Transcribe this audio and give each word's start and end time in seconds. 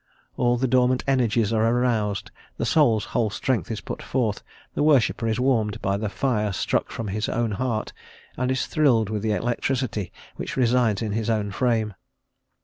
All 0.35 0.57
the 0.57 0.67
dormant 0.67 1.03
energies 1.05 1.53
are 1.53 1.61
aroused; 1.63 2.31
the 2.57 2.65
soul's 2.65 3.05
whole 3.13 3.29
strength 3.29 3.69
is 3.69 3.81
put 3.81 4.01
forth; 4.01 4.41
the 4.73 4.81
worshipper 4.81 5.27
is 5.27 5.39
warmed 5.39 5.79
by 5.79 5.95
the 5.95 6.09
fire 6.09 6.51
struck 6.53 6.89
from 6.89 7.09
his 7.09 7.29
own 7.29 7.51
heart, 7.51 7.93
and 8.35 8.49
is 8.49 8.65
thrilled 8.65 9.11
with 9.11 9.21
the 9.21 9.33
electricity 9.33 10.11
which 10.37 10.57
resides 10.57 11.03
in 11.03 11.11
his 11.11 11.29
own 11.29 11.51
frame. 11.51 11.93